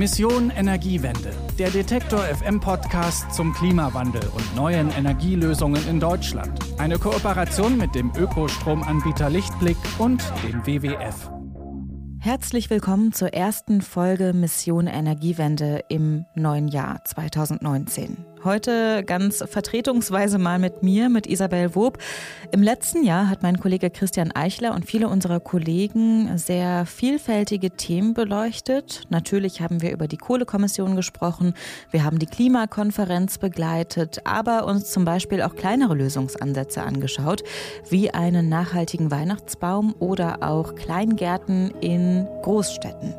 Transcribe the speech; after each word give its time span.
Mission 0.00 0.48
Energiewende, 0.48 1.30
der 1.58 1.68
Detektor 1.68 2.20
FM 2.20 2.58
Podcast 2.58 3.34
zum 3.34 3.52
Klimawandel 3.52 4.22
und 4.34 4.56
neuen 4.56 4.90
Energielösungen 4.92 5.86
in 5.86 6.00
Deutschland. 6.00 6.58
Eine 6.78 6.98
Kooperation 6.98 7.76
mit 7.76 7.94
dem 7.94 8.10
Ökostromanbieter 8.16 9.28
Lichtblick 9.28 9.76
und 9.98 10.22
dem 10.42 10.66
WWF. 10.66 11.30
Herzlich 12.18 12.70
willkommen 12.70 13.12
zur 13.12 13.34
ersten 13.34 13.82
Folge 13.82 14.32
Mission 14.32 14.86
Energiewende 14.86 15.84
im 15.90 16.24
neuen 16.34 16.68
Jahr 16.68 17.04
2019. 17.04 18.29
Heute 18.42 19.04
ganz 19.04 19.44
vertretungsweise 19.46 20.38
mal 20.38 20.58
mit 20.58 20.82
mir, 20.82 21.10
mit 21.10 21.26
Isabel 21.26 21.74
Wob. 21.74 21.98
Im 22.52 22.62
letzten 22.62 23.04
Jahr 23.04 23.28
hat 23.28 23.42
mein 23.42 23.60
Kollege 23.60 23.90
Christian 23.90 24.32
Eichler 24.32 24.74
und 24.74 24.86
viele 24.86 25.08
unserer 25.08 25.40
Kollegen 25.40 26.38
sehr 26.38 26.86
vielfältige 26.86 27.70
Themen 27.72 28.14
beleuchtet. 28.14 29.02
Natürlich 29.10 29.60
haben 29.60 29.82
wir 29.82 29.92
über 29.92 30.08
die 30.08 30.16
Kohlekommission 30.16 30.96
gesprochen, 30.96 31.52
wir 31.90 32.02
haben 32.02 32.18
die 32.18 32.24
Klimakonferenz 32.24 33.36
begleitet, 33.36 34.22
aber 34.24 34.64
uns 34.64 34.90
zum 34.90 35.04
Beispiel 35.04 35.42
auch 35.42 35.54
kleinere 35.54 35.94
Lösungsansätze 35.94 36.82
angeschaut, 36.82 37.42
wie 37.90 38.10
einen 38.10 38.48
nachhaltigen 38.48 39.10
Weihnachtsbaum 39.10 39.94
oder 39.98 40.38
auch 40.42 40.76
Kleingärten 40.76 41.72
in 41.82 42.26
Großstädten. 42.42 43.14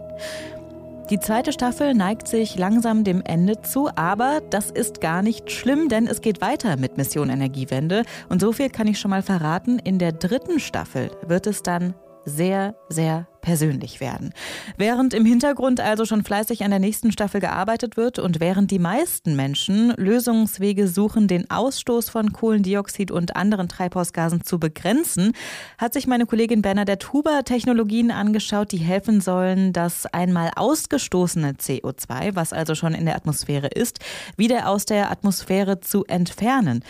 Die 1.10 1.20
zweite 1.20 1.52
Staffel 1.52 1.94
neigt 1.94 2.28
sich 2.28 2.58
langsam 2.58 3.04
dem 3.04 3.22
Ende 3.22 3.62
zu, 3.62 3.90
aber 3.96 4.42
das 4.50 4.72
ist 4.72 5.02
gar 5.02 5.22
nicht 5.22 5.52
schlimm, 5.52 5.90
denn 5.90 6.08
es 6.08 6.22
geht 6.22 6.40
weiter 6.40 6.78
mit 6.78 6.98
Mission 6.98 7.30
Energiewende. 7.30 8.04
Und 8.30 8.40
so 8.40 8.54
viel 8.54 8.70
kann 8.70 8.88
ich 8.88 9.00
schon 9.00 9.12
mal 9.12 9.22
verraten. 9.22 9.80
In 9.80 10.00
der 10.00 10.14
dritten 10.14 10.60
Staffel 10.60 11.12
wird 11.28 11.48
es 11.48 11.64
dann 11.64 11.96
sehr, 12.24 12.76
sehr 12.88 13.28
persönlich 13.42 14.00
werden. 14.00 14.34
Während 14.78 15.14
im 15.14 15.26
Hintergrund 15.26 15.80
also 15.80 16.06
schon 16.06 16.24
fleißig 16.24 16.64
an 16.64 16.72
der 16.72 16.80
nächsten 16.80 17.12
Staffel 17.12 17.42
gearbeitet 17.42 17.98
wird 17.98 18.20
und 18.20 18.40
während 18.40 18.72
die 18.72 18.80
meisten 18.80 19.36
Menschen 19.36 19.94
Lösungswege 19.98 20.88
suchen, 20.88 21.28
den 21.28 21.50
Ausstoß 21.50 22.10
von 22.10 22.32
Kohlendioxid 22.32 23.12
und 23.12 23.36
anderen 23.36 23.68
Treibhausgasen 23.68 24.44
zu 24.44 24.60
begrenzen, 24.60 25.34
hat 25.78 25.94
sich 25.94 26.08
meine 26.08 26.26
Kollegin 26.26 26.62
Bernadette 26.62 27.12
Huber 27.14 27.44
Technologien 27.44 28.12
angeschaut, 28.12 28.72
die 28.72 28.78
helfen 28.78 29.22
sollen, 29.22 29.74
das 29.74 30.06
einmal 30.06 30.52
ausgestoßene 30.56 31.54
CO2, 31.54 32.36
was 32.36 32.54
also 32.54 32.76
schon 32.76 32.94
in 32.94 33.06
der 33.06 33.16
Atmosphäre 33.16 33.68
ist, 33.68 34.00
wieder 34.38 34.70
aus 34.70 34.86
der 34.86 35.12
Atmosphäre 35.12 35.80
zu 35.80 36.06
entfernen. 36.06 36.84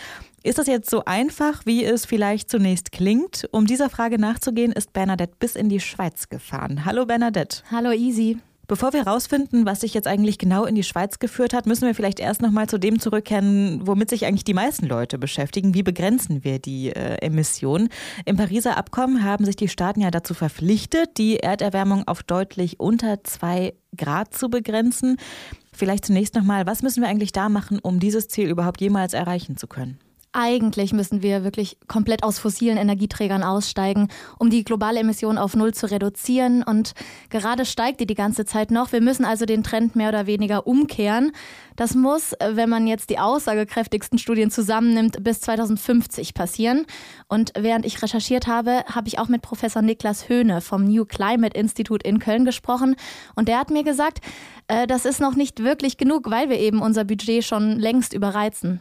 Ist 0.44 0.58
das 0.58 0.66
jetzt 0.66 0.90
so 0.90 1.04
einfach, 1.04 1.64
wie 1.66 1.84
es 1.84 2.04
vielleicht 2.04 2.50
zunächst 2.50 2.90
klingt? 2.90 3.48
Um 3.52 3.64
dieser 3.64 3.88
Frage 3.88 4.18
nachzugehen, 4.18 4.72
ist 4.72 4.92
Bernadette 4.92 5.34
bis 5.38 5.54
in 5.54 5.68
die 5.68 5.78
Schweiz 5.78 6.28
gefahren. 6.28 6.84
Hallo 6.84 7.06
Bernadette. 7.06 7.62
Hallo 7.70 7.92
Easy. 7.92 8.38
Bevor 8.66 8.92
wir 8.92 9.04
herausfinden, 9.04 9.66
was 9.66 9.82
sich 9.82 9.94
jetzt 9.94 10.08
eigentlich 10.08 10.38
genau 10.38 10.64
in 10.64 10.74
die 10.74 10.82
Schweiz 10.82 11.20
geführt 11.20 11.54
hat, 11.54 11.66
müssen 11.66 11.86
wir 11.86 11.94
vielleicht 11.94 12.18
erst 12.18 12.42
noch 12.42 12.50
mal 12.50 12.68
zu 12.68 12.78
dem 12.78 12.98
zurückkehren, 12.98 13.86
womit 13.86 14.10
sich 14.10 14.26
eigentlich 14.26 14.42
die 14.42 14.54
meisten 14.54 14.86
Leute 14.86 15.16
beschäftigen. 15.16 15.74
Wie 15.74 15.84
begrenzen 15.84 16.42
wir 16.42 16.58
die 16.58 16.88
äh, 16.88 17.18
Emissionen? 17.24 17.88
Im 18.24 18.36
Pariser 18.36 18.76
Abkommen 18.76 19.22
haben 19.22 19.44
sich 19.44 19.54
die 19.54 19.68
Staaten 19.68 20.00
ja 20.00 20.10
dazu 20.10 20.34
verpflichtet, 20.34 21.18
die 21.18 21.38
Erderwärmung 21.38 22.08
auf 22.08 22.24
deutlich 22.24 22.80
unter 22.80 23.22
zwei 23.22 23.74
Grad 23.96 24.34
zu 24.34 24.48
begrenzen. 24.48 25.18
Vielleicht 25.72 26.04
zunächst 26.04 26.34
noch 26.34 26.44
mal, 26.44 26.66
was 26.66 26.82
müssen 26.82 27.02
wir 27.02 27.08
eigentlich 27.08 27.32
da 27.32 27.48
machen, 27.48 27.78
um 27.80 28.00
dieses 28.00 28.26
Ziel 28.26 28.48
überhaupt 28.48 28.80
jemals 28.80 29.12
erreichen 29.12 29.56
zu 29.56 29.68
können? 29.68 29.98
Eigentlich 30.34 30.94
müssen 30.94 31.22
wir 31.22 31.44
wirklich 31.44 31.76
komplett 31.88 32.22
aus 32.24 32.38
fossilen 32.38 32.78
Energieträgern 32.78 33.42
aussteigen, 33.42 34.08
um 34.38 34.48
die 34.48 34.64
globale 34.64 35.00
Emission 35.00 35.36
auf 35.36 35.54
Null 35.54 35.74
zu 35.74 35.90
reduzieren. 35.90 36.62
Und 36.62 36.94
gerade 37.28 37.66
steigt 37.66 38.00
die 38.00 38.06
die 38.06 38.14
ganze 38.14 38.46
Zeit 38.46 38.70
noch. 38.70 38.92
Wir 38.92 39.02
müssen 39.02 39.26
also 39.26 39.44
den 39.44 39.62
Trend 39.62 39.94
mehr 39.94 40.08
oder 40.08 40.26
weniger 40.26 40.66
umkehren. 40.66 41.32
Das 41.76 41.94
muss, 41.94 42.32
wenn 42.40 42.70
man 42.70 42.86
jetzt 42.86 43.10
die 43.10 43.18
aussagekräftigsten 43.18 44.18
Studien 44.18 44.50
zusammennimmt, 44.50 45.22
bis 45.22 45.42
2050 45.42 46.32
passieren. 46.32 46.86
Und 47.28 47.52
während 47.54 47.84
ich 47.84 48.02
recherchiert 48.02 48.46
habe, 48.46 48.84
habe 48.86 49.08
ich 49.08 49.18
auch 49.18 49.28
mit 49.28 49.42
Professor 49.42 49.82
Niklas 49.82 50.30
Höhne 50.30 50.62
vom 50.62 50.84
New 50.84 51.04
Climate 51.04 51.58
Institute 51.58 52.08
in 52.08 52.18
Köln 52.20 52.46
gesprochen. 52.46 52.96
Und 53.34 53.48
der 53.48 53.58
hat 53.58 53.68
mir 53.68 53.84
gesagt, 53.84 54.20
äh, 54.68 54.86
das 54.86 55.04
ist 55.04 55.20
noch 55.20 55.34
nicht 55.34 55.62
wirklich 55.62 55.98
genug, 55.98 56.30
weil 56.30 56.48
wir 56.48 56.58
eben 56.58 56.80
unser 56.80 57.04
Budget 57.04 57.44
schon 57.44 57.78
längst 57.78 58.14
überreizen. 58.14 58.80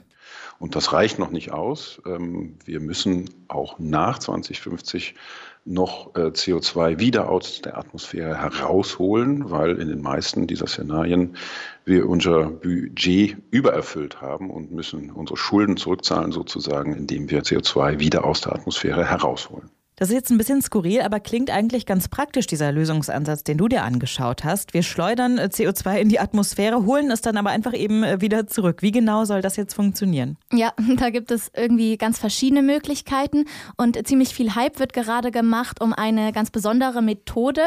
Und 0.59 0.75
das 0.75 0.93
reicht 0.93 1.19
noch 1.19 1.31
nicht 1.31 1.51
aus. 1.51 2.01
Ähm, 2.05 2.57
wir 2.65 2.79
müssen 2.79 3.29
auch 3.47 3.79
nach 3.79 4.19
2050 4.19 5.15
noch 5.63 6.15
äh, 6.15 6.29
CO2 6.29 6.99
wieder 6.99 7.29
aus 7.29 7.61
der 7.61 7.77
Atmosphäre 7.77 8.37
herausholen, 8.37 9.49
weil 9.51 9.79
in 9.79 9.89
den 9.89 10.01
meisten 10.01 10.47
dieser 10.47 10.67
Szenarien 10.67 11.37
wir 11.85 12.09
unser 12.09 12.45
Budget 12.45 13.37
übererfüllt 13.51 14.21
haben 14.21 14.49
und 14.49 14.71
müssen 14.71 15.11
unsere 15.11 15.37
Schulden 15.37 15.77
zurückzahlen 15.77 16.31
sozusagen, 16.31 16.95
indem 16.95 17.29
wir 17.29 17.43
CO2 17.43 17.99
wieder 17.99 18.25
aus 18.25 18.41
der 18.41 18.53
Atmosphäre 18.53 19.05
herausholen. 19.05 19.69
Das 20.01 20.09
ist 20.09 20.15
jetzt 20.15 20.31
ein 20.31 20.39
bisschen 20.39 20.63
skurril, 20.63 21.01
aber 21.01 21.19
klingt 21.19 21.51
eigentlich 21.51 21.85
ganz 21.85 22.07
praktisch, 22.07 22.47
dieser 22.47 22.71
Lösungsansatz, 22.71 23.43
den 23.43 23.59
du 23.59 23.67
dir 23.67 23.83
angeschaut 23.83 24.43
hast. 24.43 24.73
Wir 24.73 24.81
schleudern 24.81 25.37
äh, 25.37 25.43
CO2 25.43 25.97
in 25.97 26.09
die 26.09 26.19
Atmosphäre, 26.19 26.87
holen 26.87 27.11
es 27.11 27.21
dann 27.21 27.37
aber 27.37 27.51
einfach 27.51 27.75
eben 27.75 28.03
äh, 28.03 28.19
wieder 28.19 28.47
zurück. 28.47 28.81
Wie 28.81 28.89
genau 28.89 29.25
soll 29.25 29.43
das 29.43 29.57
jetzt 29.57 29.75
funktionieren? 29.75 30.39
Ja, 30.51 30.73
da 30.97 31.11
gibt 31.11 31.29
es 31.29 31.51
irgendwie 31.55 31.97
ganz 31.97 32.17
verschiedene 32.17 32.63
Möglichkeiten 32.63 33.45
und 33.77 34.07
ziemlich 34.07 34.29
viel 34.29 34.55
Hype 34.55 34.79
wird 34.79 34.93
gerade 34.93 35.29
gemacht 35.29 35.81
um 35.81 35.93
eine 35.93 36.31
ganz 36.31 36.49
besondere 36.49 37.03
Methode. 37.03 37.61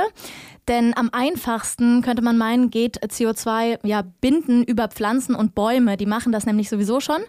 Denn 0.66 0.96
am 0.96 1.10
einfachsten 1.12 2.00
könnte 2.00 2.22
man 2.22 2.38
meinen, 2.38 2.70
geht 2.70 2.98
CO2 2.98 3.86
ja 3.86 4.02
binden 4.20 4.64
über 4.64 4.88
Pflanzen 4.88 5.34
und 5.34 5.54
Bäume. 5.54 5.98
Die 5.98 6.06
machen 6.06 6.32
das 6.32 6.46
nämlich 6.46 6.70
sowieso 6.70 7.00
schon. 7.00 7.20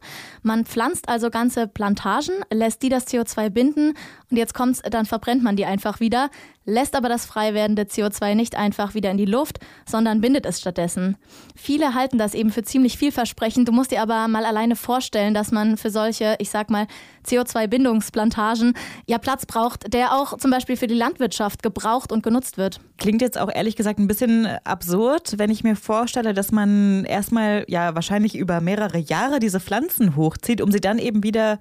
Man 0.42 0.66
pflanzt 0.66 1.10
also 1.10 1.30
ganze 1.30 1.68
Plantagen, 1.68 2.34
lässt 2.50 2.82
die 2.82 2.90
das 2.90 3.08
CO2 3.08 3.50
binden 3.50 3.94
und 4.32 4.38
jetzt 4.38 4.54
kommt's, 4.54 4.82
dann 4.96 5.06
verbrennt 5.06 5.44
man 5.44 5.56
die 5.56 5.66
einfach 5.66 6.00
wieder 6.00 6.30
lässt 6.66 6.96
aber 6.96 7.10
das 7.10 7.26
frei 7.26 7.54
werdende 7.54 7.84
CO2 7.84 8.36
nicht 8.36 8.56
einfach 8.56 8.94
wieder 8.94 9.12
in 9.12 9.18
die 9.18 9.26
Luft, 9.26 9.60
sondern 9.86 10.22
bindet 10.22 10.46
es 10.46 10.60
stattdessen. 10.60 11.16
Viele 11.56 11.94
halten 11.94 12.18
das 12.18 12.34
eben 12.34 12.52
für 12.52 12.64
ziemlich 12.64 12.98
vielversprechend. 12.98 13.68
Du 13.68 13.72
musst 13.72 13.92
dir 13.92 14.02
aber 14.02 14.28
mal 14.28 14.46
alleine 14.46 14.76
vorstellen, 14.76 15.34
dass 15.34 15.52
man 15.52 15.78
für 15.78 15.92
solche, 15.92 16.36
ich 16.40 16.50
sag 16.50 16.70
mal, 16.70 16.88
CO2-Bindungsplantagen 17.26 18.76
ja 19.06 19.18
Platz 19.20 19.46
braucht, 19.46 19.94
der 19.94 20.14
auch 20.14 20.38
zum 20.38 20.52
Beispiel 20.52 20.76
für 20.76 20.88
die 20.88 20.96
Landwirtschaft 20.96 21.64
gebraucht 21.64 22.12
und 22.12 22.24
genutzt 22.24 22.58
wird. 22.58 22.80
Klingt 22.98 23.22
jetzt 23.22 23.38
auch 23.38 23.54
ehrlich 23.54 23.76
gesagt 23.76 24.00
ein 24.00 24.08
bisschen 24.08 24.48
absurd, 24.64 25.36
wenn 25.38 25.52
ich 25.52 25.64
mir 25.64 25.76
vorstelle, 25.76 26.34
dass 26.34 26.52
man 26.52 27.06
erstmal 27.06 27.66
ja 27.68 27.96
wahrscheinlich 27.96 28.36
über 28.36 28.62
mehrere 28.62 28.98
Jahre 28.98 29.40
diese 29.40 29.60
Pflanzen 29.60 30.16
hochzieht, 30.16 30.62
um 30.62 30.72
sie 30.72 30.82
dann 30.82 30.98
eben 30.98 31.24
wieder 31.24 31.60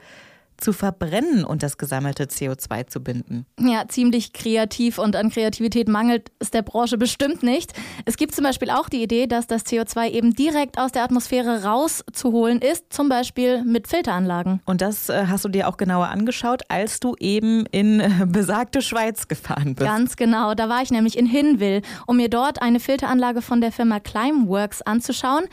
zu 0.64 0.72
verbrennen 0.72 1.44
und 1.44 1.62
das 1.62 1.76
gesammelte 1.76 2.24
CO2 2.24 2.86
zu 2.86 3.00
binden. 3.00 3.44
Ja, 3.60 3.86
ziemlich 3.86 4.32
kreativ 4.32 4.98
und 4.98 5.14
an 5.14 5.28
Kreativität 5.28 5.88
mangelt 5.88 6.32
es 6.38 6.50
der 6.50 6.62
Branche 6.62 6.96
bestimmt 6.96 7.42
nicht. 7.42 7.74
Es 8.06 8.16
gibt 8.16 8.34
zum 8.34 8.44
Beispiel 8.44 8.70
auch 8.70 8.88
die 8.88 9.02
Idee, 9.02 9.26
dass 9.26 9.46
das 9.46 9.66
CO2 9.66 10.10
eben 10.10 10.34
direkt 10.34 10.78
aus 10.78 10.90
der 10.90 11.04
Atmosphäre 11.04 11.64
rauszuholen 11.64 12.62
ist, 12.62 12.90
zum 12.90 13.10
Beispiel 13.10 13.62
mit 13.62 13.88
Filteranlagen. 13.88 14.62
Und 14.64 14.80
das 14.80 15.10
äh, 15.10 15.26
hast 15.26 15.44
du 15.44 15.50
dir 15.50 15.68
auch 15.68 15.76
genauer 15.76 16.08
angeschaut, 16.08 16.62
als 16.68 16.98
du 16.98 17.14
eben 17.20 17.66
in 17.66 18.00
äh, 18.00 18.10
besagte 18.26 18.80
Schweiz 18.80 19.28
gefahren 19.28 19.74
bist. 19.74 19.86
Ganz 19.86 20.16
genau, 20.16 20.54
da 20.54 20.70
war 20.70 20.80
ich 20.80 20.90
nämlich 20.90 21.18
in 21.18 21.26
Hinwil, 21.26 21.82
um 22.06 22.16
mir 22.16 22.30
dort 22.30 22.62
eine 22.62 22.80
Filteranlage 22.80 23.42
von 23.42 23.60
der 23.60 23.70
Firma 23.70 24.00
Climeworks 24.00 24.80
anzuschauen. 24.80 25.44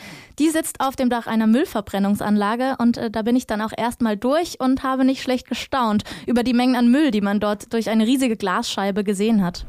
Die 0.41 0.49
sitzt 0.49 0.81
auf 0.81 0.95
dem 0.95 1.11
Dach 1.11 1.27
einer 1.27 1.45
Müllverbrennungsanlage 1.45 2.75
und 2.79 2.97
äh, 2.97 3.11
da 3.11 3.21
bin 3.21 3.35
ich 3.35 3.45
dann 3.45 3.61
auch 3.61 3.73
erstmal 3.77 4.17
durch 4.17 4.59
und 4.59 4.81
habe 4.81 5.05
nicht 5.05 5.21
schlecht 5.21 5.47
gestaunt 5.47 6.01
über 6.25 6.41
die 6.41 6.55
Mengen 6.55 6.75
an 6.75 6.89
Müll, 6.89 7.11
die 7.11 7.21
man 7.21 7.39
dort 7.39 7.71
durch 7.73 7.91
eine 7.91 8.07
riesige 8.07 8.35
Glasscheibe 8.37 9.03
gesehen 9.03 9.43
hat. 9.43 9.67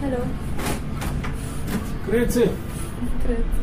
Hallo. 0.00 0.18
Grüezi. 2.08 2.50
Grüezi. 3.26 3.61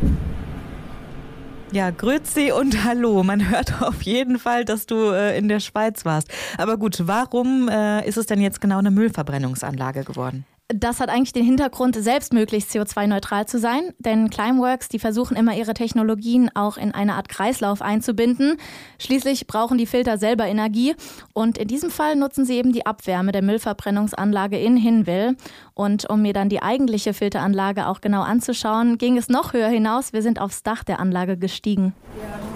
Ja, 1.71 1.91
Grüezi 1.91 2.51
und 2.51 2.83
Hallo. 2.83 3.21
Man 3.21 3.47
hört 3.47 3.79
auf 3.83 4.01
jeden 4.01 4.39
Fall, 4.39 4.65
dass 4.65 4.87
du 4.87 5.11
äh, 5.11 5.37
in 5.37 5.47
der 5.47 5.59
Schweiz 5.59 6.03
warst. 6.03 6.27
Aber 6.57 6.77
gut, 6.77 7.03
warum 7.05 7.69
äh, 7.69 8.07
ist 8.07 8.17
es 8.17 8.25
denn 8.25 8.41
jetzt 8.41 8.59
genau 8.59 8.79
eine 8.79 8.89
Müllverbrennungsanlage 8.89 10.03
geworden? 10.03 10.45
Das 10.71 10.99
hat 10.99 11.09
eigentlich 11.09 11.33
den 11.33 11.45
Hintergrund, 11.45 11.95
selbst 11.95 12.31
möglichst 12.31 12.69
CO2-neutral 12.69 13.47
zu 13.47 13.57
sein, 13.57 13.91
denn 13.97 14.29
Climeworks, 14.29 14.87
die 14.87 14.99
versuchen 14.99 15.35
immer 15.35 15.55
ihre 15.55 15.73
Technologien 15.73 16.51
auch 16.53 16.77
in 16.77 16.93
eine 16.93 17.15
Art 17.15 17.27
Kreislauf 17.27 17.81
einzubinden. 17.81 18.57
Schließlich 18.99 19.47
brauchen 19.47 19.79
die 19.79 19.87
Filter 19.87 20.19
selber 20.19 20.45
Energie 20.45 20.93
und 21.33 21.57
in 21.57 21.67
diesem 21.67 21.89
Fall 21.89 22.15
nutzen 22.15 22.45
sie 22.45 22.53
eben 22.53 22.71
die 22.71 22.85
Abwärme 22.85 23.31
der 23.31 23.41
Müllverbrennungsanlage 23.41 24.59
in 24.59 24.77
Hinwil. 24.77 25.37
Und 25.73 26.07
um 26.07 26.21
mir 26.21 26.33
dann 26.33 26.49
die 26.49 26.61
eigentliche 26.61 27.15
Filteranlage 27.15 27.87
auch 27.87 27.99
genau 27.99 28.21
anzuschauen, 28.21 28.99
ging 28.99 29.17
es 29.17 29.27
noch 29.27 29.53
höher 29.53 29.69
hinaus. 29.69 30.13
Wir 30.13 30.21
sind 30.21 30.39
aufs 30.39 30.61
Dach 30.61 30.83
der 30.83 30.99
Anlage 30.99 31.35
gestiegen. 31.35 31.95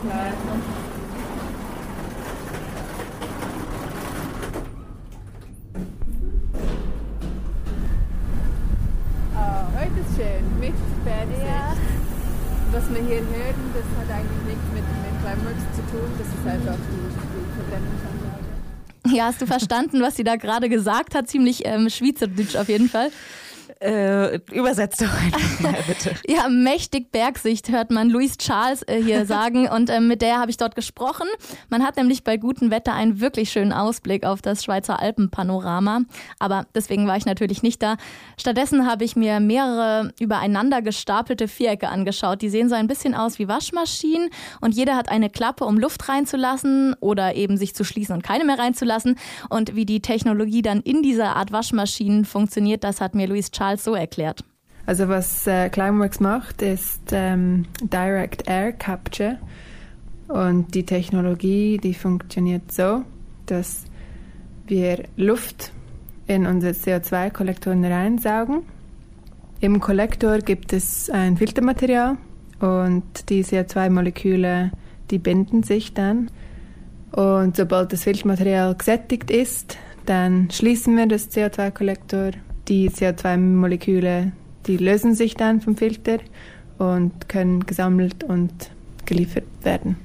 Ja. 0.07 0.52
Hier 12.91 13.17
hören, 13.17 13.59
das 13.73 13.87
hat 13.99 14.09
eigentlich 14.15 14.43
nichts 14.47 14.67
mit 14.73 14.83
den 14.83 15.15
Climeworks 15.21 15.65
zu 15.75 15.81
tun. 15.91 16.09
Das 16.17 16.27
ist 16.27 16.45
einfach 16.47 16.77
die, 16.91 17.03
die 17.33 17.45
Verbrennungsanlage. 17.55 19.17
Ja, 19.17 19.25
hast 19.25 19.41
du 19.41 19.45
verstanden, 19.45 20.01
was 20.01 20.15
sie 20.15 20.23
da 20.23 20.35
gerade 20.35 20.69
gesagt 20.69 21.15
hat? 21.15 21.27
Ziemlich 21.27 21.65
ähm, 21.65 21.89
schweizerdeutsch 21.89 22.55
auf 22.55 22.69
jeden 22.69 22.89
Fall. 22.89 23.11
Äh, 23.83 24.39
übersetzt 24.53 25.01
doch 25.01 25.13
einfach 25.13 25.59
mal, 25.59 25.75
bitte. 25.85 26.15
ja, 26.25 26.47
mächtig 26.47 27.11
Bergsicht 27.11 27.67
hört 27.67 27.91
man 27.91 28.09
Louise 28.09 28.37
Charles 28.37 28.81
äh, 28.83 29.03
hier 29.03 29.25
sagen 29.27 29.67
und 29.67 29.89
äh, 29.89 29.99
mit 29.99 30.21
der 30.21 30.39
habe 30.39 30.49
ich 30.49 30.55
dort 30.55 30.73
gesprochen. 30.75 31.27
Man 31.69 31.83
hat 31.83 31.97
nämlich 31.97 32.23
bei 32.23 32.37
gutem 32.37 32.71
Wetter 32.71 32.93
einen 32.93 33.19
wirklich 33.19 33.51
schönen 33.51 33.73
Ausblick 33.73 34.25
auf 34.25 34.41
das 34.41 34.63
Schweizer 34.63 35.01
Alpenpanorama, 35.01 36.03
aber 36.39 36.65
deswegen 36.73 37.07
war 37.07 37.17
ich 37.17 37.25
natürlich 37.25 37.61
nicht 37.61 37.83
da. 37.83 37.97
Stattdessen 38.37 38.87
habe 38.89 39.03
ich 39.03 39.17
mir 39.17 39.41
mehrere 39.41 40.13
übereinander 40.17 40.81
gestapelte 40.81 41.49
Vierecke 41.49 41.89
angeschaut. 41.89 42.41
Die 42.41 42.49
sehen 42.49 42.69
so 42.69 42.75
ein 42.75 42.87
bisschen 42.87 43.13
aus 43.13 43.37
wie 43.37 43.49
Waschmaschinen 43.49 44.29
und 44.61 44.75
jeder 44.75 44.95
hat 44.95 45.09
eine 45.09 45.29
Klappe, 45.29 45.65
um 45.65 45.77
Luft 45.77 46.07
reinzulassen 46.07 46.95
oder 47.01 47.35
eben 47.35 47.57
sich 47.57 47.75
zu 47.75 47.83
schließen 47.83 48.15
und 48.15 48.23
keine 48.23 48.45
mehr 48.45 48.59
reinzulassen. 48.59 49.17
Und 49.49 49.75
wie 49.75 49.85
die 49.85 50.01
Technologie 50.01 50.61
dann 50.61 50.79
in 50.79 51.01
dieser 51.01 51.35
Art 51.35 51.51
Waschmaschinen 51.51 52.23
funktioniert, 52.23 52.85
das 52.85 53.01
hat 53.01 53.13
mir 53.13 53.27
Louise 53.27 53.51
Charles 53.51 53.72
Charles 53.73 53.83
so 53.83 53.95
erklärt. 53.95 54.43
Also 54.85 55.07
was 55.07 55.47
äh, 55.47 55.69
Climeworks 55.69 56.19
macht, 56.19 56.61
ist 56.61 57.01
ähm, 57.11 57.65
Direct 57.81 58.47
Air 58.47 58.73
Capture 58.73 59.37
und 60.27 60.75
die 60.75 60.85
Technologie, 60.85 61.77
die 61.77 61.93
funktioniert 61.93 62.71
so, 62.71 63.03
dass 63.45 63.85
wir 64.67 65.05
Luft 65.15 65.71
in 66.27 66.45
unsere 66.45 66.73
CO2-Kollektoren 66.73 67.83
reinsaugen. 67.85 68.63
Im 69.61 69.79
Kollektor 69.79 70.39
gibt 70.39 70.73
es 70.73 71.09
ein 71.09 71.37
Filtermaterial 71.37 72.17
und 72.59 73.29
die 73.29 73.43
CO2-Moleküle, 73.43 74.71
die 75.11 75.19
binden 75.19 75.63
sich 75.63 75.93
dann. 75.93 76.29
Und 77.11 77.55
sobald 77.55 77.93
das 77.93 78.03
Filtermaterial 78.03 78.75
gesättigt 78.75 79.31
ist, 79.31 79.77
dann 80.05 80.49
schließen 80.51 80.97
wir 80.97 81.07
das 81.07 81.31
CO2-Kollektor 81.31 82.31
die 82.67 82.89
CO2-Moleküle, 82.89 84.31
die 84.67 84.77
lösen 84.77 85.15
sich 85.15 85.35
dann 85.35 85.61
vom 85.61 85.75
Filter 85.75 86.19
und 86.77 87.27
können 87.29 87.65
gesammelt 87.65 88.23
und 88.23 88.71
geliefert 89.05 89.45
werden. 89.63 89.97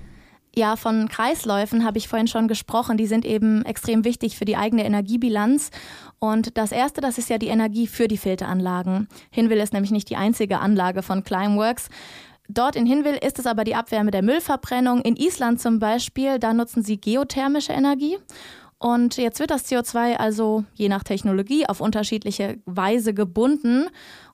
Ja, 0.55 0.75
von 0.75 1.08
Kreisläufen 1.08 1.84
habe 1.84 1.99
ich 1.99 2.08
vorhin 2.08 2.26
schon 2.26 2.49
gesprochen. 2.49 2.96
Die 2.96 3.06
sind 3.06 3.25
eben 3.25 3.64
extrem 3.64 4.05
wichtig 4.05 4.37
für 4.37 4.44
die 4.44 4.56
eigene 4.56 4.84
Energiebilanz. 4.84 5.70
Und 6.19 6.56
das 6.58 6.72
erste, 6.72 7.00
das 7.00 7.16
ist 7.16 7.31
ja 7.31 7.38
die 7.38 7.46
Energie 7.46 7.87
für 7.87 8.08
die 8.08 8.16
Filteranlagen. 8.16 9.06
Hinwil 9.31 9.58
ist 9.58 9.72
nämlich 9.72 9.93
nicht 9.93 10.10
die 10.10 10.16
einzige 10.16 10.58
Anlage 10.58 11.02
von 11.02 11.22
Climeworks. 11.22 11.90
Dort 12.49 12.75
in 12.75 12.87
Hinwil 12.87 13.19
ist 13.25 13.38
es 13.38 13.46
aber 13.46 13.62
die 13.62 13.76
Abwärme 13.76 14.10
der 14.10 14.22
Müllverbrennung. 14.22 15.02
In 15.02 15.16
Island 15.16 15.60
zum 15.60 15.78
Beispiel, 15.78 16.38
da 16.40 16.52
nutzen 16.52 16.82
sie 16.82 17.00
geothermische 17.00 17.72
Energie. 17.72 18.16
Und 18.78 19.16
jetzt 19.16 19.40
wird 19.40 19.50
das 19.50 19.69
CO2 19.69 20.14
also 20.16 20.64
je 20.75 20.88
nach 20.88 21.02
Technologie 21.02 21.66
auf 21.66 21.80
unterschiedliche 21.80 22.58
Weise 22.64 23.12
gebunden. 23.12 23.88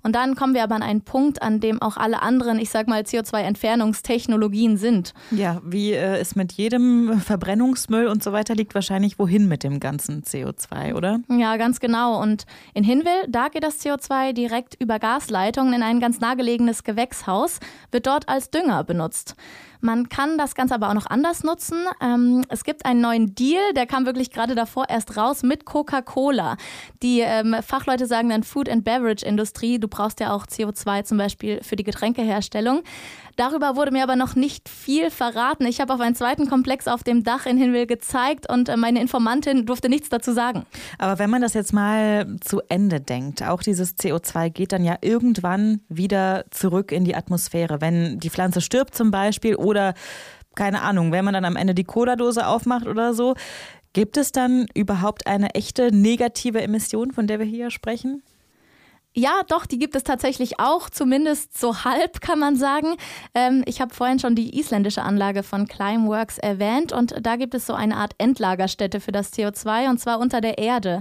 Und 0.04 0.14
dann 0.14 0.36
kommen 0.36 0.54
wir 0.54 0.62
aber 0.62 0.74
an 0.74 0.82
einen 0.82 1.00
Punkt, 1.00 1.42
an 1.42 1.60
dem 1.60 1.80
auch 1.80 1.96
alle 1.96 2.22
anderen, 2.22 2.58
ich 2.58 2.68
sag 2.68 2.88
mal, 2.88 3.00
CO2-Entfernungstechnologien 3.00 4.76
sind. 4.76 5.14
Ja, 5.30 5.62
wie 5.64 5.92
äh, 5.92 6.18
es 6.18 6.36
mit 6.36 6.52
jedem 6.52 7.18
Verbrennungsmüll 7.20 8.06
und 8.06 8.22
so 8.22 8.30
weiter 8.32 8.54
liegt 8.54 8.74
wahrscheinlich 8.74 9.18
wohin 9.18 9.48
mit 9.48 9.64
dem 9.64 9.80
ganzen 9.80 10.22
CO2, 10.22 10.94
oder? 10.94 11.20
Ja, 11.28 11.56
ganz 11.56 11.80
genau. 11.80 12.20
Und 12.20 12.44
in 12.74 12.84
Hinwil, 12.84 13.26
da 13.28 13.48
geht 13.48 13.64
das 13.64 13.80
CO2 13.82 14.34
direkt 14.34 14.76
über 14.78 14.98
Gasleitungen 14.98 15.72
in 15.72 15.82
ein 15.82 16.00
ganz 16.00 16.20
nahegelegenes 16.20 16.84
Gewächshaus, 16.84 17.58
wird 17.90 18.06
dort 18.06 18.28
als 18.28 18.50
Dünger 18.50 18.84
benutzt. 18.84 19.36
Man 19.84 20.08
kann 20.08 20.38
das 20.38 20.54
Ganze 20.54 20.74
aber 20.74 20.88
auch 20.88 20.94
noch 20.94 21.04
anders 21.10 21.44
nutzen. 21.44 21.76
Ähm, 22.00 22.42
es 22.48 22.64
gibt 22.64 22.86
einen 22.86 23.02
neuen 23.02 23.34
Deal, 23.34 23.74
der 23.76 23.84
kam 23.84 24.06
wirklich 24.06 24.30
gerade 24.30 24.54
davor 24.54 24.88
erst 24.88 25.18
raus 25.18 25.42
mit 25.42 25.66
Coca-Cola. 25.66 26.56
Die 27.02 27.20
ähm, 27.20 27.54
Fachleute 27.60 28.06
sagen 28.06 28.30
dann 28.30 28.44
Food 28.44 28.70
and 28.70 28.82
Beverage 28.82 29.26
Industrie. 29.26 29.78
Du 29.78 29.86
brauchst 29.94 30.18
ja 30.18 30.32
auch 30.32 30.46
CO2 30.46 31.04
zum 31.04 31.18
Beispiel 31.18 31.62
für 31.62 31.76
die 31.76 31.84
Getränkeherstellung. 31.84 32.82
Darüber 33.36 33.76
wurde 33.76 33.92
mir 33.92 34.02
aber 34.02 34.16
noch 34.16 34.34
nicht 34.34 34.68
viel 34.68 35.10
verraten. 35.10 35.66
Ich 35.66 35.80
habe 35.80 35.94
auf 35.94 36.00
einen 36.00 36.14
zweiten 36.14 36.48
Komplex 36.48 36.88
auf 36.88 37.04
dem 37.04 37.22
Dach 37.22 37.46
in 37.46 37.56
Hinwil 37.56 37.86
gezeigt 37.86 38.48
und 38.50 38.68
äh, 38.68 38.76
meine 38.76 39.00
Informantin 39.00 39.66
durfte 39.66 39.88
nichts 39.88 40.08
dazu 40.08 40.32
sagen. 40.32 40.66
Aber 40.98 41.18
wenn 41.18 41.30
man 41.30 41.42
das 41.42 41.54
jetzt 41.54 41.72
mal 41.72 42.26
zu 42.40 42.60
Ende 42.68 43.00
denkt, 43.00 43.42
auch 43.42 43.62
dieses 43.62 43.96
CO2 43.96 44.50
geht 44.50 44.72
dann 44.72 44.84
ja 44.84 44.96
irgendwann 45.00 45.80
wieder 45.88 46.44
zurück 46.50 46.90
in 46.90 47.04
die 47.04 47.14
Atmosphäre. 47.14 47.80
Wenn 47.80 48.18
die 48.18 48.30
Pflanze 48.30 48.60
stirbt 48.60 48.94
zum 48.94 49.10
Beispiel 49.10 49.54
oder 49.54 49.94
keine 50.56 50.82
Ahnung, 50.82 51.12
wenn 51.12 51.24
man 51.24 51.34
dann 51.34 51.44
am 51.44 51.56
Ende 51.56 51.74
die 51.74 51.84
Cola-Dose 51.84 52.46
aufmacht 52.46 52.86
oder 52.86 53.14
so, 53.14 53.34
gibt 53.92 54.16
es 54.16 54.32
dann 54.32 54.66
überhaupt 54.74 55.26
eine 55.26 55.54
echte 55.54 55.94
negative 55.94 56.60
Emission, 56.60 57.12
von 57.12 57.26
der 57.26 57.38
wir 57.38 57.46
hier 57.46 57.70
sprechen? 57.70 58.22
Ja, 59.16 59.42
doch, 59.46 59.64
die 59.64 59.78
gibt 59.78 59.94
es 59.94 60.02
tatsächlich 60.02 60.58
auch, 60.58 60.90
zumindest 60.90 61.56
so 61.56 61.84
halb 61.84 62.20
kann 62.20 62.40
man 62.40 62.56
sagen. 62.56 62.96
Ähm, 63.32 63.62
ich 63.64 63.80
habe 63.80 63.94
vorhin 63.94 64.18
schon 64.18 64.34
die 64.34 64.58
isländische 64.58 65.02
Anlage 65.02 65.44
von 65.44 65.68
Climeworks 65.68 66.38
erwähnt 66.38 66.92
und 66.92 67.14
da 67.22 67.36
gibt 67.36 67.54
es 67.54 67.64
so 67.64 67.74
eine 67.74 67.96
Art 67.96 68.14
Endlagerstätte 68.18 68.98
für 68.98 69.12
das 69.12 69.32
CO2 69.32 69.88
und 69.88 70.00
zwar 70.00 70.18
unter 70.18 70.40
der 70.40 70.58
Erde. 70.58 71.00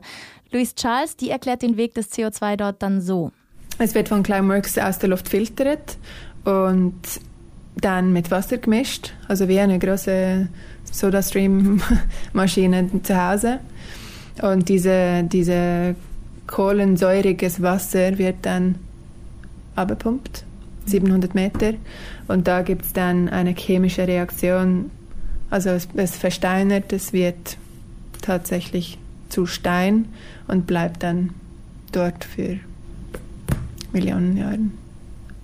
Louise 0.52 0.76
Charles, 0.76 1.18
die 1.18 1.32
erklärt 1.32 1.64
den 1.64 1.76
Weg 1.76 1.96
des 1.96 2.12
CO2 2.12 2.56
dort 2.56 2.84
dann 2.84 3.02
so. 3.02 3.32
Es 3.80 3.96
wird 3.96 4.10
von 4.10 4.22
Climeworks 4.22 4.78
aus 4.78 5.00
der 5.00 5.10
Luft 5.10 5.28
filtert 5.28 5.98
und 6.46 7.02
dann 7.76 8.14
mit 8.14 8.30
Wasser 8.30 8.60
gemischt, 8.60 9.14
also 9.28 9.48
wie 9.48 9.60
eine 9.60 9.80
große 9.80 10.48
SodaStream-Maschine 10.92 12.92
zu 13.04 13.28
Hause. 13.28 13.60
Und 14.44 14.70
diese, 14.70 15.24
diese 15.24 15.96
kohlensäuriges 16.48 17.62
Wasser 17.62 18.18
wird 18.18 18.38
dann 18.44 18.76
abgepumpt, 19.76 20.44
700 20.86 21.36
Meter. 21.36 21.74
Und 22.28 22.48
da 22.48 22.62
gibt 22.62 22.86
es 22.86 22.94
dann 22.94 23.30
eine 23.30 23.52
chemische 23.56 24.08
Reaktion. 24.08 24.92
Also 25.50 25.70
es, 25.70 25.88
es 25.96 26.18
versteinert, 26.18 26.94
es 26.94 27.14
wird 27.14 27.58
tatsächlich 28.22 28.98
zu 29.30 29.46
Stein 29.46 30.06
und 30.48 30.68
bleibt 30.68 31.04
dann 31.04 31.32
dort 31.92 32.24
für 32.24 32.60
Millionen 33.92 34.38
Jahre. 34.38 34.60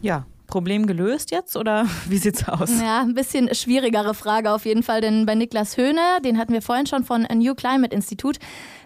Ja, 0.01 0.25
Problem 0.49 0.87
gelöst 0.87 1.31
jetzt 1.31 1.55
oder 1.55 1.85
wie 2.09 2.17
sieht's 2.17 2.47
aus? 2.47 2.69
Ja, 2.81 3.01
ein 3.01 3.13
bisschen 3.13 3.53
schwierigere 3.53 4.13
Frage 4.13 4.51
auf 4.51 4.65
jeden 4.65 4.83
Fall, 4.83 5.01
denn 5.01 5.25
bei 5.25 5.35
Niklas 5.35 5.77
Höhne, 5.77 6.01
den 6.25 6.37
hatten 6.37 6.53
wir 6.53 6.61
vorhin 6.61 6.87
schon 6.87 7.03
von 7.03 7.27
New 7.33 7.55
Climate 7.55 7.95
Institute, 7.95 8.39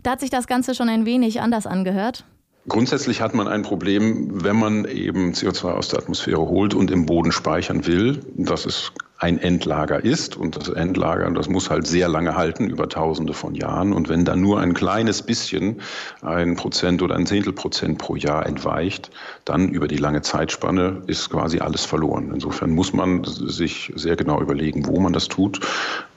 da 0.03 0.11
hat 0.11 0.19
sich 0.19 0.29
das 0.29 0.47
Ganze 0.47 0.75
schon 0.75 0.89
ein 0.89 1.05
wenig 1.05 1.41
anders 1.41 1.65
angehört. 1.65 2.25
Grundsätzlich 2.67 3.21
hat 3.21 3.33
man 3.33 3.47
ein 3.47 3.61
Problem, 3.61 4.43
wenn 4.43 4.57
man 4.57 4.85
eben 4.85 5.33
CO2 5.33 5.71
aus 5.71 5.89
der 5.89 5.99
Atmosphäre 5.99 6.47
holt 6.47 6.73
und 6.73 6.91
im 6.91 7.05
Boden 7.05 7.33
speichern 7.33 7.85
will. 7.85 8.21
Das 8.37 8.65
ist 8.65 8.93
ein 9.23 9.37
Endlager 9.37 10.03
ist. 10.03 10.35
Und 10.35 10.57
das 10.57 10.67
Endlager, 10.67 11.31
das 11.31 11.47
muss 11.47 11.69
halt 11.69 11.87
sehr 11.87 12.09
lange 12.09 12.35
halten, 12.35 12.69
über 12.69 12.89
Tausende 12.89 13.33
von 13.33 13.55
Jahren. 13.55 13.93
Und 13.93 14.09
wenn 14.09 14.25
da 14.25 14.35
nur 14.35 14.59
ein 14.59 14.73
kleines 14.73 15.21
bisschen, 15.21 15.81
ein 16.21 16.57
Prozent 16.57 17.01
oder 17.01 17.15
ein 17.15 17.25
Zehntelprozent 17.25 17.99
pro 17.99 18.17
Jahr 18.17 18.45
entweicht, 18.45 19.11
dann 19.45 19.69
über 19.69 19.87
die 19.87 19.95
lange 19.95 20.23
Zeitspanne 20.23 21.03
ist 21.07 21.29
quasi 21.29 21.59
alles 21.59 21.85
verloren. 21.85 22.31
Insofern 22.33 22.71
muss 22.71 22.91
man 22.91 23.23
sich 23.23 23.93
sehr 23.95 24.17
genau 24.17 24.41
überlegen, 24.41 24.87
wo 24.87 24.99
man 24.99 25.13
das 25.13 25.29
tut 25.29 25.61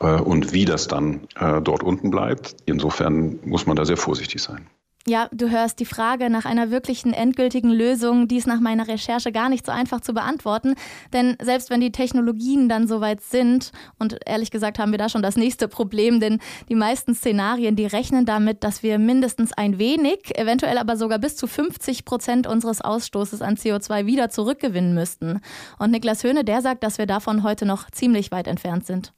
äh, 0.00 0.06
und 0.06 0.52
wie 0.52 0.64
das 0.64 0.88
dann 0.88 1.20
äh, 1.38 1.60
dort 1.62 1.84
unten 1.84 2.10
bleibt. 2.10 2.56
Insofern 2.66 3.38
muss 3.44 3.66
man 3.66 3.76
da 3.76 3.84
sehr 3.84 3.96
vorsichtig 3.96 4.42
sein. 4.42 4.66
Ja, 5.08 5.28
du 5.32 5.48
hörst 5.48 5.78
die 5.78 5.84
Frage 5.84 6.30
nach 6.30 6.46
einer 6.46 6.72
wirklichen 6.72 7.12
endgültigen 7.12 7.70
Lösung, 7.70 8.26
die 8.26 8.38
ist 8.38 8.48
nach 8.48 8.58
meiner 8.58 8.88
Recherche 8.88 9.30
gar 9.30 9.48
nicht 9.48 9.64
so 9.64 9.70
einfach 9.70 10.00
zu 10.00 10.12
beantworten. 10.12 10.75
Denn 11.12 11.36
selbst 11.40 11.70
wenn 11.70 11.80
die 11.80 11.92
Technologien 11.92 12.68
dann 12.68 12.88
soweit 12.88 13.20
sind, 13.20 13.70
und 14.00 14.18
ehrlich 14.26 14.50
gesagt 14.50 14.80
haben 14.80 14.90
wir 14.90 14.98
da 14.98 15.08
schon 15.08 15.22
das 15.22 15.36
nächste 15.36 15.68
Problem, 15.68 16.18
denn 16.18 16.40
die 16.68 16.75
meisten 16.75 17.14
Szenarien, 17.14 17.76
die 17.76 17.86
rechnen 17.86 18.26
damit, 18.26 18.64
dass 18.64 18.82
wir 18.82 18.98
mindestens 18.98 19.52
ein 19.52 19.78
wenig, 19.78 20.36
eventuell 20.36 20.76
aber 20.76 20.96
sogar 20.96 21.20
bis 21.20 21.36
zu 21.36 21.46
50 21.46 22.04
Prozent 22.04 22.48
unseres 22.48 22.80
Ausstoßes 22.80 23.42
an 23.42 23.54
CO2 23.54 24.06
wieder 24.06 24.28
zurückgewinnen 24.28 24.92
müssten. 24.92 25.40
Und 25.78 25.92
Niklas 25.92 26.25
Höhne, 26.25 26.42
der 26.42 26.62
sagt, 26.62 26.82
dass 26.82 26.98
wir 26.98 27.06
davon 27.06 27.44
heute 27.44 27.64
noch 27.64 27.92
ziemlich 27.92 28.32
weit 28.32 28.48
entfernt 28.48 28.84
sind. 28.86 29.12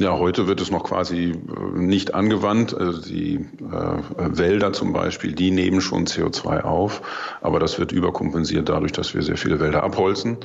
Ja, 0.00 0.18
heute 0.18 0.46
wird 0.46 0.62
es 0.62 0.70
noch 0.70 0.84
quasi 0.84 1.32
äh, 1.34 1.78
nicht 1.78 2.14
angewandt. 2.14 2.72
Also 2.72 3.02
die 3.02 3.34
äh, 3.34 4.02
Wälder 4.16 4.72
zum 4.72 4.94
Beispiel, 4.94 5.34
die 5.34 5.50
nehmen 5.50 5.82
schon 5.82 6.06
CO2 6.06 6.62
auf, 6.62 7.02
aber 7.42 7.60
das 7.60 7.78
wird 7.78 7.92
überkompensiert 7.92 8.70
dadurch, 8.70 8.92
dass 8.92 9.12
wir 9.12 9.20
sehr 9.20 9.36
viele 9.36 9.60
Wälder 9.60 9.82
abholzen. 9.82 10.38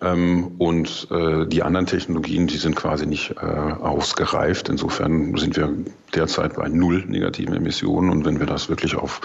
Ähm, 0.00 0.52
und 0.58 1.08
äh, 1.10 1.46
die 1.48 1.64
anderen 1.64 1.86
Technologien, 1.86 2.46
die 2.46 2.58
sind 2.58 2.76
quasi 2.76 3.06
nicht 3.06 3.34
äh, 3.42 3.44
ausgereift. 3.44 4.68
Insofern 4.68 5.36
sind 5.36 5.56
wir 5.56 5.72
derzeit 6.14 6.54
bei 6.54 6.68
null 6.68 7.04
negativen 7.04 7.56
Emissionen. 7.56 8.08
Und 8.08 8.24
wenn 8.24 8.38
wir 8.38 8.46
das 8.46 8.68
wirklich 8.68 8.94
auf, 8.94 9.20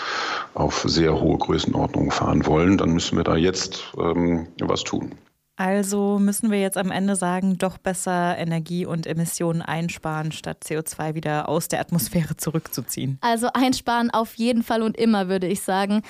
auf 0.55 0.85
sehr 0.87 1.21
hohe 1.21 1.37
Größenordnungen 1.37 2.09
fahren 2.09 2.47
wollen, 2.47 2.79
dann 2.79 2.93
müssen 2.93 3.15
wir 3.15 3.23
da 3.23 3.35
jetzt 3.35 3.93
ähm, 3.99 4.47
was 4.59 4.83
tun. 4.83 5.11
Also 5.57 6.19
müssen 6.19 6.51
wir 6.51 6.61
jetzt 6.61 6.77
am 6.77 6.91
Ende 6.91 7.15
sagen, 7.15 7.57
doch 7.57 7.79
besser 7.79 8.37
Energie 8.37 8.85
und 8.85 9.07
Emissionen 9.07 9.63
einsparen, 9.63 10.31
statt 10.31 10.59
CO2 10.63 11.15
wieder 11.15 11.49
aus 11.49 11.67
der 11.67 11.81
Atmosphäre 11.81 12.37
zurückzuziehen. 12.37 13.17
Also 13.21 13.49
einsparen 13.53 14.11
auf 14.11 14.35
jeden 14.35 14.61
Fall 14.61 14.83
und 14.83 14.95
immer, 14.95 15.29
würde 15.29 15.47
ich 15.47 15.61
sagen. 15.61 16.03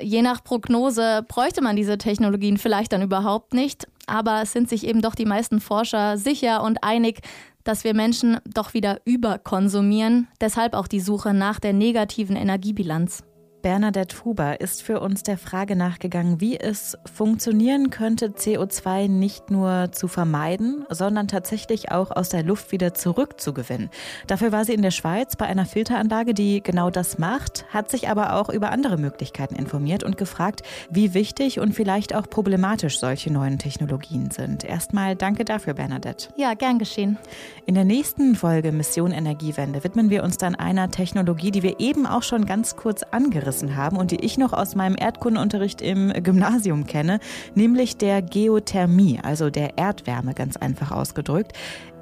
Je 0.00 0.22
nach 0.22 0.42
Prognose 0.42 1.22
bräuchte 1.28 1.60
man 1.60 1.76
diese 1.76 1.98
Technologien 1.98 2.56
vielleicht 2.56 2.94
dann 2.94 3.02
überhaupt 3.02 3.52
nicht. 3.52 3.86
Aber 4.06 4.40
es 4.42 4.52
sind 4.52 4.70
sich 4.70 4.86
eben 4.86 5.02
doch 5.02 5.14
die 5.14 5.26
meisten 5.26 5.60
Forscher 5.60 6.16
sicher 6.16 6.62
und 6.62 6.82
einig, 6.82 7.20
dass 7.62 7.84
wir 7.84 7.94
Menschen 7.94 8.38
doch 8.46 8.72
wieder 8.72 9.00
überkonsumieren. 9.04 10.28
Deshalb 10.40 10.72
auch 10.72 10.86
die 10.86 11.00
Suche 11.00 11.34
nach 11.34 11.60
der 11.60 11.74
negativen 11.74 12.36
Energiebilanz. 12.36 13.22
Bernadette 13.64 14.26
Huber 14.26 14.60
ist 14.60 14.82
für 14.82 15.00
uns 15.00 15.22
der 15.22 15.38
Frage 15.38 15.74
nachgegangen, 15.74 16.38
wie 16.38 16.60
es 16.60 16.98
funktionieren 17.10 17.88
könnte, 17.88 18.28
CO2 18.28 19.08
nicht 19.08 19.50
nur 19.50 19.90
zu 19.90 20.06
vermeiden, 20.06 20.84
sondern 20.90 21.28
tatsächlich 21.28 21.90
auch 21.90 22.10
aus 22.10 22.28
der 22.28 22.42
Luft 22.42 22.72
wieder 22.72 22.92
zurückzugewinnen. 22.92 23.88
Dafür 24.26 24.52
war 24.52 24.66
sie 24.66 24.74
in 24.74 24.82
der 24.82 24.90
Schweiz 24.90 25.36
bei 25.36 25.46
einer 25.46 25.64
Filteranlage, 25.64 26.34
die 26.34 26.62
genau 26.62 26.90
das 26.90 27.16
macht, 27.16 27.64
hat 27.70 27.90
sich 27.90 28.10
aber 28.10 28.34
auch 28.34 28.50
über 28.50 28.70
andere 28.70 28.98
Möglichkeiten 28.98 29.54
informiert 29.54 30.04
und 30.04 30.18
gefragt, 30.18 30.60
wie 30.90 31.14
wichtig 31.14 31.58
und 31.58 31.72
vielleicht 31.72 32.14
auch 32.14 32.28
problematisch 32.28 32.98
solche 32.98 33.32
neuen 33.32 33.58
Technologien 33.58 34.30
sind. 34.30 34.64
Erstmal 34.64 35.16
danke 35.16 35.46
dafür, 35.46 35.72
Bernadette. 35.72 36.28
Ja, 36.36 36.52
gern 36.52 36.78
geschehen. 36.78 37.16
In 37.64 37.76
der 37.76 37.86
nächsten 37.86 38.34
Folge 38.34 38.72
Mission 38.72 39.10
Energiewende 39.10 39.82
widmen 39.84 40.10
wir 40.10 40.22
uns 40.22 40.36
dann 40.36 40.54
einer 40.54 40.90
Technologie, 40.90 41.50
die 41.50 41.62
wir 41.62 41.80
eben 41.80 42.06
auch 42.06 42.22
schon 42.22 42.44
ganz 42.44 42.76
kurz 42.76 43.02
angerissen 43.04 43.53
angerissen 43.54 43.76
haben 43.76 43.96
und 43.96 44.10
die 44.10 44.24
ich 44.24 44.38
noch 44.38 44.52
aus 44.52 44.74
meinem 44.74 44.96
Erdkundenunterricht 44.98 45.80
im 45.80 46.12
Gymnasium 46.12 46.86
kenne, 46.86 47.20
nämlich 47.54 47.96
der 47.96 48.22
Geothermie, 48.22 49.20
also 49.22 49.50
der 49.50 49.78
Erdwärme 49.78 50.34
ganz 50.34 50.56
einfach 50.56 50.90
ausgedrückt. 50.90 51.52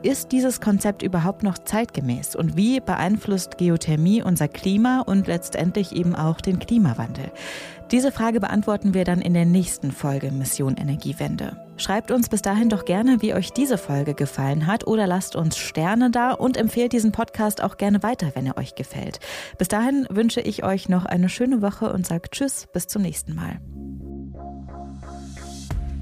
Ist 0.03 0.33
dieses 0.33 0.61
Konzept 0.61 1.03
überhaupt 1.03 1.45
noch 1.45 1.59
zeitgemäß 1.59 2.35
und 2.35 2.57
wie 2.57 2.81
beeinflusst 2.81 3.57
Geothermie 3.59 4.23
unser 4.23 4.49
Klima 4.49 5.01
und 5.01 5.29
letztendlich 5.29 5.93
eben 5.93 6.17
auch 6.17 6.41
den 6.41 6.59
Klimawandel? 6.59 7.31
Diese 7.93 8.11
Frage 8.11 8.41
beantworten 8.41 8.95
wir 8.95 9.05
dann 9.05 9.21
in 9.21 9.35
der 9.35 9.45
nächsten 9.45 9.93
Folge 9.93 10.33
Mission 10.33 10.77
Energiewende. 10.77 11.57
Schreibt 11.83 12.13
uns 12.13 12.29
bis 12.29 12.43
dahin 12.43 12.69
doch 12.69 12.85
gerne, 12.85 13.23
wie 13.23 13.35
euch 13.35 13.53
diese 13.53 13.77
Folge 13.77 14.15
gefallen 14.15 14.69
hat 14.69 14.87
oder 14.87 15.09
lasst 15.09 15.35
uns 15.35 15.59
Sterne 15.59 16.13
da 16.13 16.31
und 16.31 16.57
empfehlt 16.57 16.93
diesen 16.93 17.11
Podcast 17.11 17.61
auch 17.61 17.77
gerne 17.77 18.05
weiter, 18.05 18.31
wenn 18.35 18.47
er 18.47 18.57
euch 18.57 18.77
gefällt. 18.77 19.19
Bis 19.59 19.67
dahin 19.67 20.07
wünsche 20.09 20.41
ich 20.41 20.63
euch 20.63 20.89
noch 20.89 21.07
eine 21.07 21.29
schöne 21.29 21.61
Woche 21.61 21.93
und 21.93 22.07
sage 22.07 22.31
Tschüss, 22.31 22.69
bis 22.73 22.87
zum 22.87 23.03
nächsten 23.03 23.35
Mal. 23.35 23.61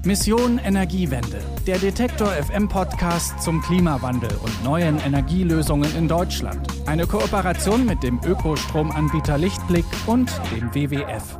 Mission 0.05 0.59
Energiewende, 0.59 1.39
der 1.65 1.79
Detektor 1.79 2.27
FM 2.27 2.69
Podcast 2.69 3.41
zum 3.41 3.59
Klimawandel 3.63 4.29
und 4.43 4.63
neuen 4.63 4.99
Energielösungen 4.99 5.95
in 5.95 6.07
Deutschland. 6.07 6.67
Eine 6.85 7.07
Kooperation 7.07 7.87
mit 7.87 8.03
dem 8.03 8.21
Ökostromanbieter 8.23 9.39
Lichtblick 9.39 9.85
und 10.05 10.29
dem 10.55 10.75
WWF. 10.75 11.39